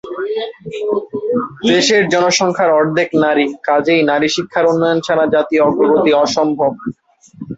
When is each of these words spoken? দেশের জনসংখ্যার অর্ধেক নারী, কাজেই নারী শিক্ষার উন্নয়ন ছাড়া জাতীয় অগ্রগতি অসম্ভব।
দেশের 1.71 2.03
জনসংখ্যার 2.13 2.71
অর্ধেক 2.79 3.09
নারী, 3.23 3.45
কাজেই 3.67 4.01
নারী 4.11 4.27
শিক্ষার 4.35 4.65
উন্নয়ন 4.71 4.99
ছাড়া 5.05 5.25
জাতীয় 5.35 5.61
অগ্রগতি 5.67 6.11
অসম্ভব। 6.23 6.71